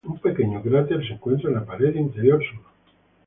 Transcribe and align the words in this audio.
Un 0.03 0.15
pequeño 0.17 0.63
cráter 0.63 1.05
se 1.05 1.13
encuentra 1.13 1.47
en 1.49 1.53
la 1.57 1.63
pared 1.63 1.93
interior 1.93 2.41
sur. 2.43 2.59